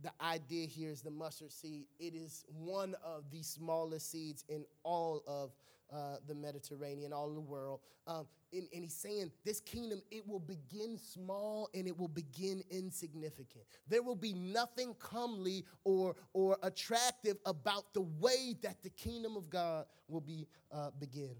[0.01, 1.85] The idea here is the mustard seed.
[1.99, 5.51] It is one of the smallest seeds in all of
[5.91, 7.79] uh, the Mediterranean, all of the world.
[8.05, 12.63] Um, and, and, he's saying this kingdom, it will begin small and it will begin
[12.69, 13.63] insignificant.
[13.87, 19.49] There will be nothing comely or, or attractive about the way that the kingdom of
[19.49, 21.35] God will be uh, begin.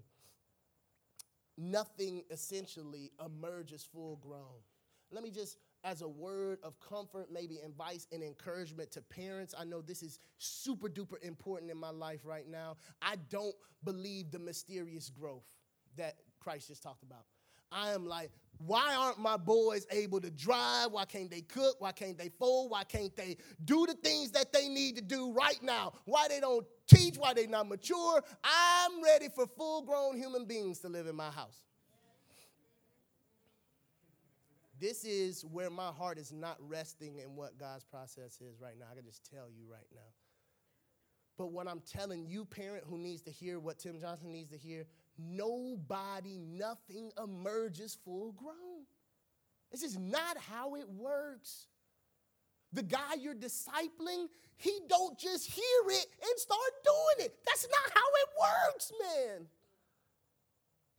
[1.56, 4.62] Nothing essentially emerges full grown.
[5.12, 9.54] Let me just as a word of comfort, maybe advice and encouragement to parents.
[9.58, 12.76] I know this is super duper important in my life right now.
[13.00, 15.46] I don't believe the mysterious growth
[15.96, 17.24] that Christ just talked about.
[17.72, 20.92] I am like, why aren't my boys able to drive?
[20.92, 21.76] Why can't they cook?
[21.78, 22.70] Why can't they fold?
[22.70, 25.92] Why can't they do the things that they need to do right now?
[26.04, 27.16] Why they don't teach?
[27.16, 28.22] Why they not mature?
[28.44, 31.62] I'm ready for full grown human beings to live in my house.
[34.80, 38.86] This is where my heart is not resting in what God's process is right now.
[38.90, 40.00] I can just tell you right now.
[41.36, 44.56] But what I'm telling you, parent who needs to hear what Tim Johnson needs to
[44.56, 44.86] hear,
[45.18, 48.86] nobody, nothing emerges full grown.
[49.70, 51.66] This is not how it works.
[52.72, 57.34] The guy you're discipling, he don't just hear it and start doing it.
[57.44, 59.46] That's not how it works, man.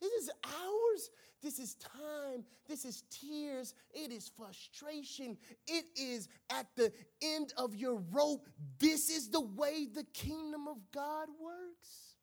[0.02, 1.10] This is hours.
[1.44, 2.44] This is time.
[2.68, 3.76] This is tears.
[3.94, 5.38] It is frustration.
[5.68, 8.48] It is at the end of your rope.
[8.80, 12.16] This is the way the kingdom of God works.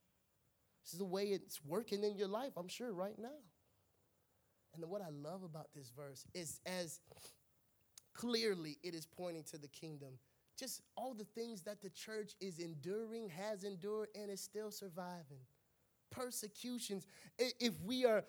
[0.84, 3.28] This is the way it's working in your life, I'm sure, right now.
[4.74, 7.00] And what I love about this verse is as
[8.14, 10.18] clearly it is pointing to the kingdom.
[10.58, 15.40] Just all the things that the church is enduring, has endured, and is still surviving
[16.11, 17.07] persecutions.
[17.38, 18.25] If we are,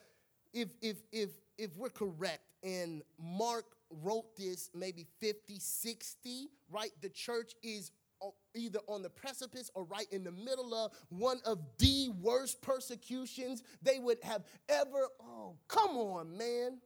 [0.54, 3.66] if if if if we're correct, and Mark
[4.04, 6.92] wrote this maybe 50, 60, right?
[7.02, 11.40] The church is uh, either on the precipice or right in the middle of one
[11.46, 15.08] of the worst persecutions they would have ever.
[15.22, 16.80] Oh, come on, man.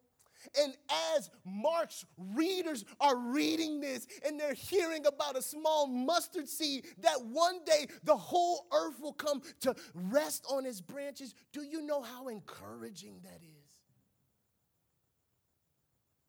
[0.62, 0.74] And
[1.16, 7.24] as Mark's readers are reading this and they're hearing about a small mustard seed that
[7.26, 12.02] one day the whole earth will come to rest on its branches, do you know
[12.02, 13.60] how encouraging that is?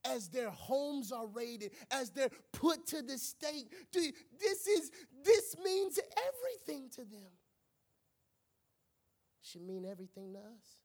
[0.07, 4.91] As their homes are raided, as they're put to the stake, this is
[5.23, 7.31] this means everything to them.
[9.41, 10.84] Should mean everything to us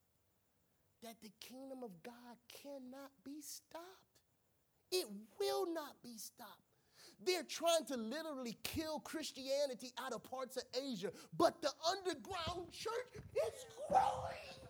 [1.10, 3.84] that the kingdom of God cannot be stopped.
[4.92, 5.06] It
[5.40, 6.62] will not be stopped.
[7.26, 13.12] They're trying to literally kill Christianity out of parts of Asia, but the underground church
[13.16, 14.60] is growing.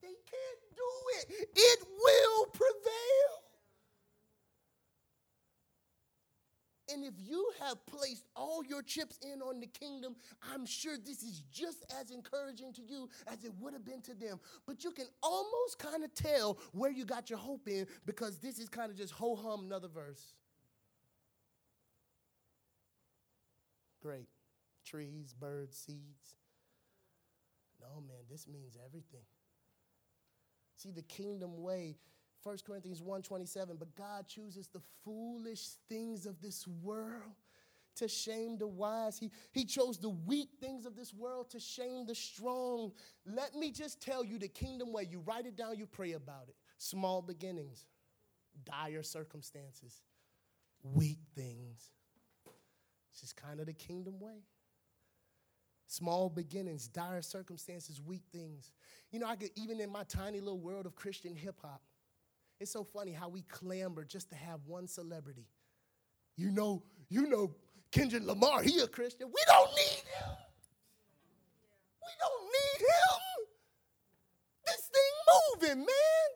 [0.00, 1.48] They can't do it.
[1.54, 3.40] It will prevail.
[6.92, 10.14] And if you have placed all your chips in on the kingdom,
[10.52, 14.14] I'm sure this is just as encouraging to you as it would have been to
[14.14, 14.38] them.
[14.66, 18.58] But you can almost kind of tell where you got your hope in because this
[18.58, 20.34] is kind of just ho hum another verse.
[24.02, 24.28] Great.
[24.84, 26.36] Trees, birds, seeds.
[27.80, 29.24] No, man, this means everything.
[30.76, 31.96] See, the kingdom way
[32.42, 37.34] 1 Corinthians 1:27, but God chooses the foolish things of this world
[37.96, 39.18] to shame the wise.
[39.18, 42.92] He, he chose the weak things of this world to shame the strong.
[43.26, 45.06] Let me just tell you the kingdom way.
[45.10, 46.56] You write it down, you pray about it.
[46.78, 47.84] Small beginnings,
[48.64, 50.00] dire circumstances,
[50.82, 51.90] weak things.
[53.12, 54.44] It's just kind of the kingdom way.
[55.86, 58.70] Small beginnings, dire circumstances, weak things.
[59.10, 61.82] You know, I could, even in my tiny little world of Christian hip hop,
[62.60, 65.46] it's so funny how we clamor just to have one celebrity.
[66.36, 67.54] You know, you know,
[67.90, 69.28] Kendrick Lamar, he a Christian.
[69.28, 70.36] We don't need him.
[72.02, 73.46] We don't need him.
[74.66, 76.28] This thing moving, man.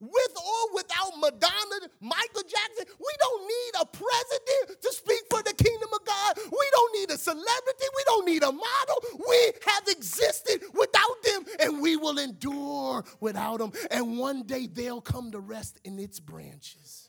[0.00, 5.54] With or without Madonna, Michael Jackson, we don't need a president to speak for the
[5.54, 6.36] kingdom of God.
[6.52, 7.86] We don't need a celebrity.
[7.96, 8.96] We don't need a model.
[9.26, 11.13] We have existed without
[11.60, 13.72] and we will endure without them.
[13.90, 17.08] And one day they'll come to rest in its branches.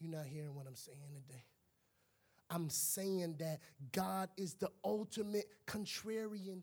[0.00, 1.44] You're not hearing what I'm saying today.
[2.50, 3.60] I'm saying that
[3.92, 6.62] God is the ultimate contrarian.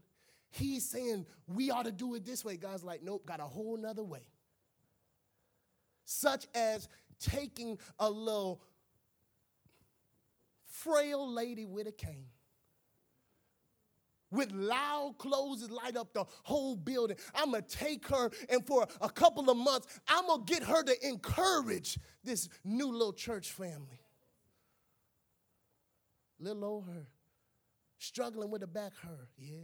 [0.50, 2.58] He's saying we ought to do it this way.
[2.58, 4.28] God's like, nope, got a whole nother way.
[6.06, 6.88] Such as
[7.20, 8.62] taking a little
[10.66, 12.28] frail lady with a cane
[14.36, 17.18] with loud closes light up the whole building.
[17.34, 20.64] I'm going to take her, and for a couple of months, I'm going to get
[20.64, 24.02] her to encourage this new little church family.
[26.40, 27.08] Little old her,
[27.98, 29.30] struggling with the back her.
[29.38, 29.56] Yeah,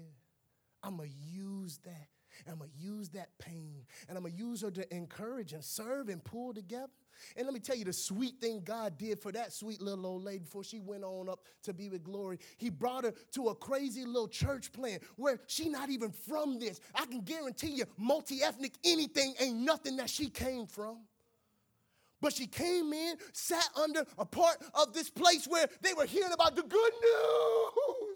[0.81, 2.00] I'm going to use that.
[2.49, 5.63] I'm going to use that pain, and I'm going to use her to encourage and
[5.63, 6.91] serve and pull together.
[7.35, 10.23] And let me tell you the sweet thing God did for that sweet little old
[10.23, 12.39] lady before she went on up to be with glory.
[12.57, 16.79] He brought her to a crazy little church plan where she not even from this.
[16.95, 20.97] I can guarantee you, multi-ethnic anything ain't nothing that she came from.
[22.21, 26.33] But she came in, sat under a part of this place where they were hearing
[26.33, 28.10] about the good news.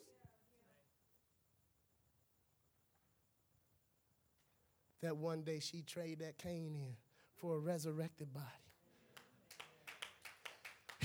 [5.02, 6.96] That one day she traded that cane in
[7.36, 8.46] for a resurrected body.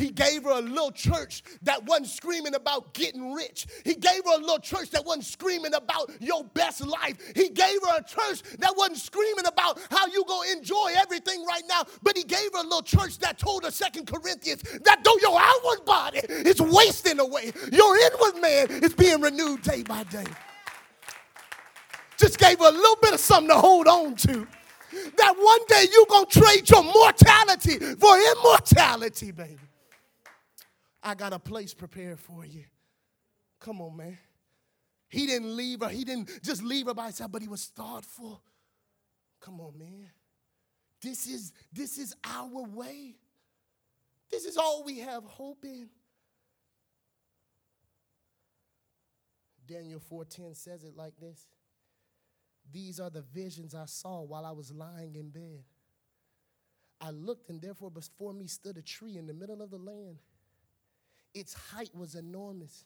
[0.01, 3.67] He gave her a little church that wasn't screaming about getting rich.
[3.85, 7.19] He gave her a little church that wasn't screaming about your best life.
[7.37, 11.65] He gave her a church that wasn't screaming about how you to enjoy everything right
[11.69, 11.85] now.
[12.03, 15.39] But he gave her a little church that told her, Second Corinthians, that though your
[15.39, 20.25] outward body is wasting away, your inward man is being renewed day by day.
[22.21, 24.47] Just gave her a little bit of something to hold on to.
[25.17, 29.59] That one day you're going to trade your mortality for immortality, baby.
[31.03, 32.65] I got a place prepared for you.
[33.59, 34.19] Come on, man.
[35.09, 35.89] He didn't leave her.
[35.89, 38.43] He didn't just leave her by herself, but he was thoughtful.
[39.41, 40.11] Come on, man.
[41.01, 43.17] This is this is our way.
[44.31, 45.89] This is all we have hope in.
[49.67, 51.47] Daniel 4:10 says it like this.
[52.73, 55.65] These are the visions I saw while I was lying in bed.
[57.01, 60.19] I looked, and therefore before me stood a tree in the middle of the land
[61.35, 62.85] its height was enormous.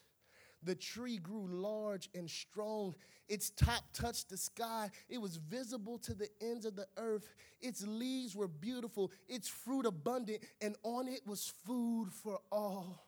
[0.63, 2.95] The tree grew large and strong.
[3.27, 4.89] Its top touched the sky.
[5.09, 7.27] It was visible to the ends of the earth.
[7.61, 13.04] Its leaves were beautiful, its fruit abundant, and on it was food for all.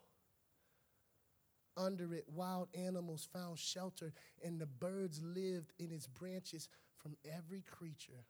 [1.78, 4.12] Under it, wild animals found shelter,
[4.44, 6.68] and the birds lived in its branches.
[6.98, 8.26] From every creature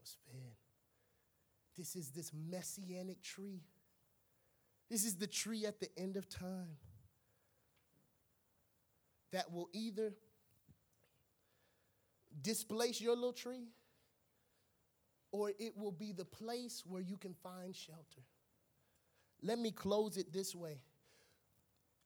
[0.00, 0.54] was fed.
[1.76, 3.60] This is this messianic tree
[4.90, 6.76] this is the tree at the end of time
[9.32, 10.14] that will either
[12.40, 13.68] displace your little tree
[15.30, 18.22] or it will be the place where you can find shelter.
[19.42, 20.80] Let me close it this way.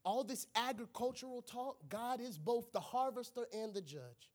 [0.05, 4.31] All this agricultural talk, God is both the harvester and the judge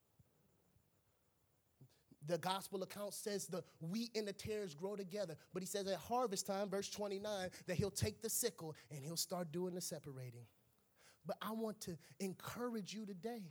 [2.28, 5.36] the gospel account says the wheat and the tares grow together.
[5.53, 9.18] But he says at harvest time, verse 29, that he'll take the sickle and he'll
[9.18, 10.45] start doing the separating.
[11.26, 13.43] But I want to encourage you today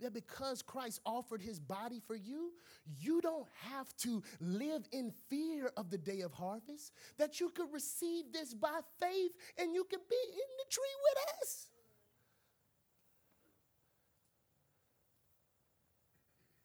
[0.00, 2.52] that because Christ offered his body for you,
[3.00, 7.72] you don't have to live in fear of the day of harvest, that you could
[7.72, 11.66] receive this by faith and you could be in the tree with us.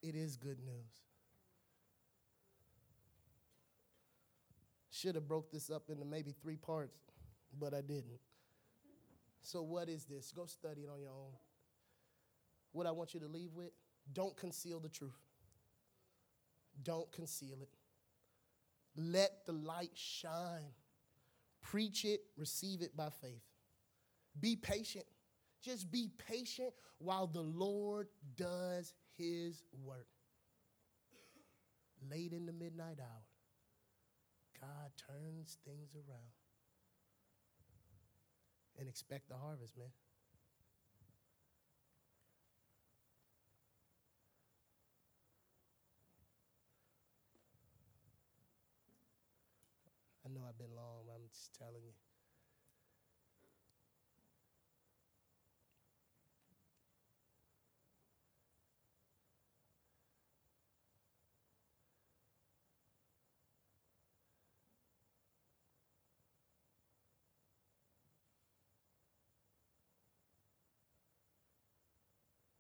[0.02, 1.02] It is good news.
[4.90, 6.98] Should have broke this up into maybe three parts,
[7.60, 8.20] but I didn't.
[9.42, 10.32] So what is this?
[10.32, 11.32] Go study it on your own.
[12.72, 13.72] What I want you to leave with,
[14.14, 15.20] don't conceal the truth.
[16.84, 17.70] Don't conceal it.
[18.96, 20.74] Let the light shine.
[21.62, 23.44] Preach it, receive it by faith.
[24.40, 25.06] Be patient.
[25.62, 30.08] Just be patient while the Lord does his work.
[32.10, 33.26] Late in the midnight hour,
[34.60, 36.32] God turns things around.
[38.80, 39.92] And expect the harvest, man.
[50.32, 51.92] I know I've been long, I'm just telling you.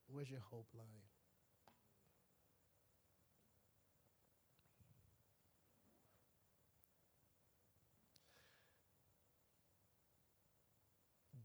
[0.07, 1.10] Where's your hope lying?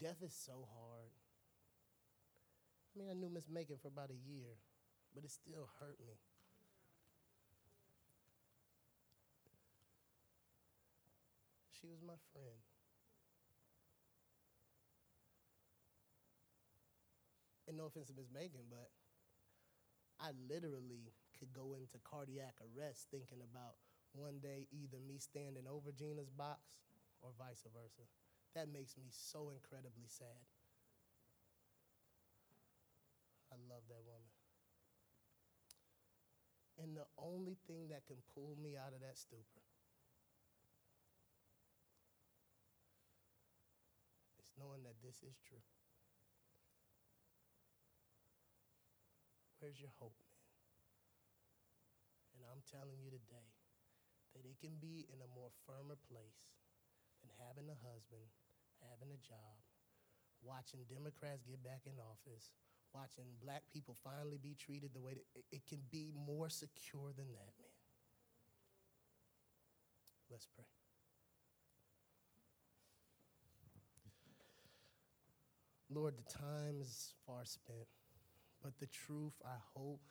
[0.06, 1.10] Death is so hard.
[2.94, 4.54] I mean, I knew Miss Megan for about a year,
[5.12, 6.14] but it still hurt me.
[11.74, 12.62] She was my friend.
[17.66, 18.94] and no offense to Miss Megan, but
[20.22, 23.74] I literally could go into cardiac arrest thinking about
[24.14, 26.62] one day either me standing over Gina's box
[27.22, 28.06] or vice versa.
[28.56, 30.48] That makes me so incredibly sad.
[33.52, 34.32] I love that woman.
[36.80, 39.60] And the only thing that can pull me out of that stupor
[44.40, 45.60] is knowing that this is true.
[49.60, 50.40] Where's your hope, man?
[52.36, 53.52] And I'm telling you today
[54.32, 56.56] that it can be in a more firmer place
[57.24, 58.28] than having a husband,
[58.82, 59.56] having a job,
[60.42, 62.52] watching Democrats get back in office,
[62.94, 67.12] watching black people finally be treated the way that it, it can be more secure
[67.16, 67.76] than that, man.
[70.30, 70.64] Let's pray.
[75.88, 77.86] Lord, the time is far spent,
[78.62, 80.02] but the truth, I hope,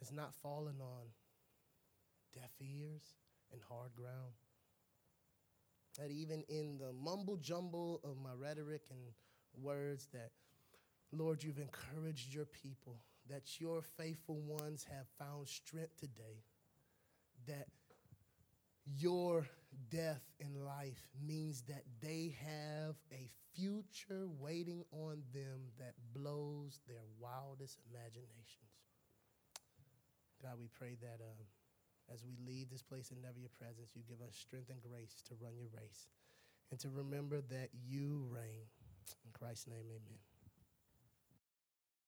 [0.00, 1.06] has not fallen on
[2.34, 3.14] deaf ears
[3.52, 4.34] and hard ground.
[5.98, 9.00] That even in the mumble jumble of my rhetoric and
[9.62, 10.30] words, that
[11.12, 12.96] Lord, you've encouraged your people,
[13.30, 16.42] that your faithful ones have found strength today,
[17.46, 17.68] that
[18.98, 19.46] your
[19.90, 27.02] death in life means that they have a future waiting on them that blows their
[27.18, 28.76] wildest imaginations.
[30.42, 31.46] God, we pray that um,
[32.12, 35.22] as we leave this place and never your presence, you give us strength and grace
[35.28, 36.08] to run your race
[36.70, 38.66] and to remember that you reign.
[39.24, 40.25] In Christ's name, amen.